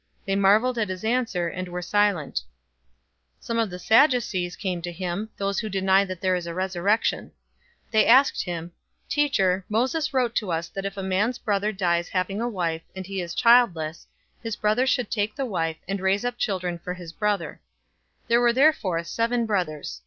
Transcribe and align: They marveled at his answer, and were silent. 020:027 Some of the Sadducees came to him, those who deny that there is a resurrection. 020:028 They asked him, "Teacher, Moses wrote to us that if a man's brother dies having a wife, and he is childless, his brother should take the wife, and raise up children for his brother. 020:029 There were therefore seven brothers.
They 0.25 0.35
marveled 0.35 0.79
at 0.79 0.89
his 0.89 1.03
answer, 1.03 1.47
and 1.47 1.67
were 1.67 1.83
silent. 1.83 2.41
020:027 3.41 3.41
Some 3.45 3.59
of 3.59 3.69
the 3.69 3.77
Sadducees 3.77 4.55
came 4.55 4.81
to 4.81 4.91
him, 4.91 5.29
those 5.37 5.59
who 5.59 5.69
deny 5.69 6.03
that 6.05 6.21
there 6.21 6.33
is 6.35 6.47
a 6.47 6.55
resurrection. 6.55 7.25
020:028 7.91 7.91
They 7.91 8.05
asked 8.07 8.43
him, 8.45 8.71
"Teacher, 9.07 9.63
Moses 9.69 10.11
wrote 10.11 10.33
to 10.37 10.51
us 10.51 10.69
that 10.69 10.85
if 10.85 10.97
a 10.97 11.03
man's 11.03 11.37
brother 11.37 11.71
dies 11.71 12.09
having 12.09 12.41
a 12.41 12.49
wife, 12.49 12.81
and 12.95 13.05
he 13.05 13.21
is 13.21 13.35
childless, 13.35 14.07
his 14.41 14.55
brother 14.55 14.87
should 14.87 15.11
take 15.11 15.35
the 15.35 15.45
wife, 15.45 15.77
and 15.87 15.99
raise 15.99 16.25
up 16.25 16.39
children 16.39 16.79
for 16.79 16.95
his 16.95 17.13
brother. 17.13 17.61
020:029 18.23 18.27
There 18.29 18.41
were 18.41 18.53
therefore 18.53 19.03
seven 19.03 19.45
brothers. 19.45 19.99